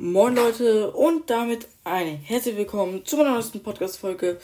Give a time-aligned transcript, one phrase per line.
[0.00, 4.38] Moin Leute und damit ein herzlich willkommen zu meiner neuesten Podcast-Folge.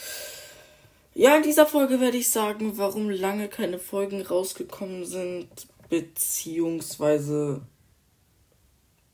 [1.14, 5.46] Ja, in dieser Folge werde ich sagen, warum lange keine Folgen rausgekommen sind,
[5.88, 7.60] beziehungsweise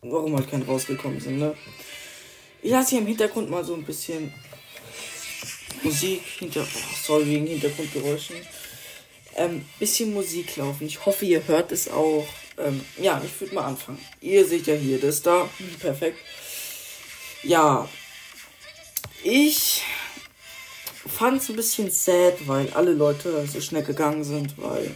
[0.00, 1.54] warum halt keine rausgekommen sind, ne?
[2.62, 4.32] Ich lasse hier im Hintergrund mal so ein bisschen
[5.82, 6.62] Musik hinter.
[6.62, 8.36] Oh, sorry wegen Hintergrundgeräuschen.
[9.36, 10.86] Ähm, bisschen Musik laufen.
[10.86, 12.26] Ich hoffe, ihr hört es auch.
[12.58, 13.98] Ähm, ja, ich würde mal anfangen.
[14.20, 15.48] Ihr seht ja hier das da.
[15.78, 16.18] Perfekt.
[17.42, 17.88] Ja.
[19.22, 19.82] Ich
[21.06, 24.94] fand es ein bisschen sad, weil alle Leute so schnell gegangen sind, weil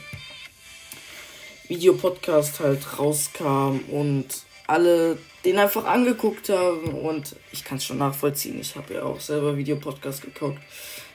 [1.68, 4.26] Videopodcast halt rauskam und
[4.66, 8.60] alle den einfach angeguckt haben und ich kann es schon nachvollziehen.
[8.60, 10.58] Ich habe ja auch selber Videopodcast geguckt.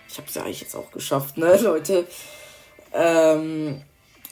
[0.07, 2.07] Ich habe es ja eigentlich jetzt auch geschafft, ne, Leute.
[2.93, 3.83] Ähm,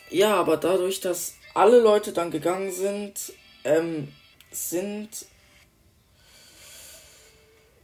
[0.09, 4.13] ja, aber dadurch, dass alle Leute dann gegangen sind, ähm,
[4.51, 5.09] sind,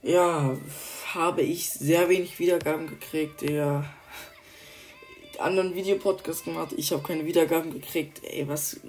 [0.02, 0.58] ja,
[1.14, 3.86] habe ich sehr wenig Wiedergaben gekriegt, der
[5.40, 6.74] anderen Videopodcast gemacht.
[6.78, 8.22] Ich habe keine Wiedergaben gekriegt.
[8.24, 8.80] Ey, was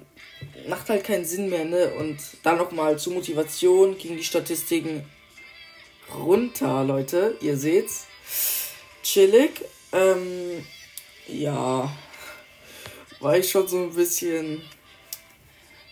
[0.67, 1.93] macht halt keinen Sinn mehr, ne?
[1.95, 5.05] Und dann nochmal zur Motivation gingen die Statistiken
[6.13, 7.37] runter, Leute.
[7.41, 8.05] Ihr seht's.
[9.03, 9.61] Chillig.
[9.91, 10.65] Ähm,
[11.27, 11.91] ja,
[13.19, 14.61] war ich schon so ein bisschen,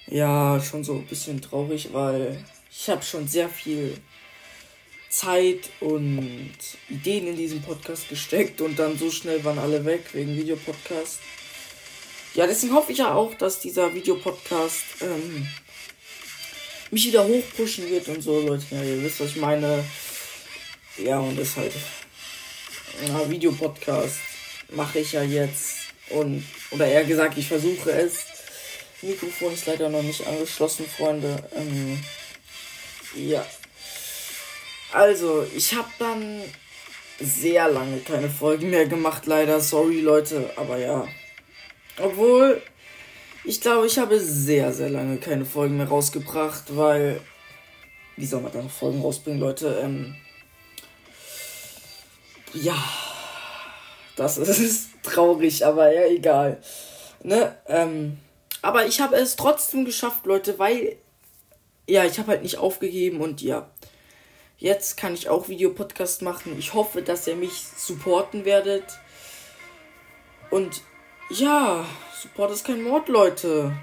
[0.08, 3.98] ja, schon so ein bisschen traurig, weil ich habe schon sehr viel
[5.10, 6.54] Zeit und
[6.90, 11.20] Ideen in diesen Podcast gesteckt und dann so schnell waren alle weg wegen Videopodcast.
[12.34, 15.48] Ja, deswegen hoffe ich ja auch, dass dieser Videopodcast ähm,
[16.90, 18.66] mich wieder hochpushen wird und so, Leute.
[18.72, 19.84] Ja, ihr wisst, was ich meine.
[20.98, 21.74] Ja, und das halt.
[23.08, 24.33] Ja, Videopodcast
[24.76, 25.78] mache ich ja jetzt.
[26.10, 28.26] Und, oder eher gesagt, ich versuche es.
[29.02, 31.44] Mikrofon ist leider noch nicht angeschlossen, Freunde.
[31.56, 32.02] Ähm,
[33.16, 33.46] ja.
[34.92, 36.42] Also, ich habe dann
[37.20, 39.60] sehr lange keine Folgen mehr gemacht, leider.
[39.60, 41.08] Sorry, Leute, aber ja.
[42.00, 42.62] Obwohl,
[43.44, 47.20] ich glaube, ich habe sehr, sehr lange keine Folgen mehr rausgebracht, weil.
[48.16, 49.80] Wie soll man dann Folgen rausbringen, Leute?
[49.84, 50.16] Ähm,
[52.54, 52.78] ja
[54.16, 56.62] das ist traurig, aber ja, egal.
[57.22, 57.58] Ne?
[57.68, 58.18] Ähm,
[58.62, 60.98] aber ich habe es trotzdem geschafft, Leute, weil.
[61.86, 63.70] Ja, ich habe halt nicht aufgegeben und ja.
[64.58, 66.58] Jetzt kann ich auch Videopodcast machen.
[66.58, 68.86] Ich hoffe, dass ihr mich supporten werdet.
[70.50, 70.82] Und
[71.30, 71.86] ja,
[72.22, 73.76] Support ist kein Mord, Leute.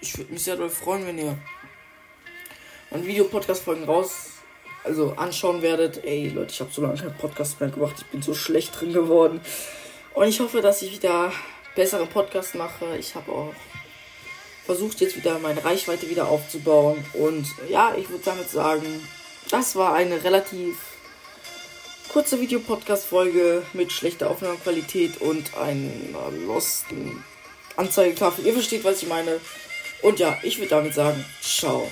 [0.00, 1.36] Ich würde mich sehr doll freuen, wenn ihr
[2.90, 4.37] mein Videopodcast-Folgen raus
[4.84, 6.04] also anschauen werdet.
[6.04, 7.96] Ey, Leute, ich habe so lange keinen Podcast mehr gemacht.
[7.98, 9.40] Ich bin so schlecht drin geworden.
[10.14, 11.32] Und ich hoffe, dass ich wieder
[11.74, 12.96] bessere Podcast mache.
[12.98, 13.54] Ich habe auch
[14.64, 17.04] versucht, jetzt wieder meine Reichweite wieder aufzubauen.
[17.14, 19.06] Und ja, ich würde damit sagen,
[19.50, 20.76] das war eine relativ
[22.08, 27.22] kurze Videopodcast-Folge mit schlechter Aufnahmequalität und einer losten
[27.76, 28.46] Anzeigetafel.
[28.46, 29.40] Ihr versteht, was ich meine.
[30.02, 31.88] Und ja, ich würde damit sagen, ciao.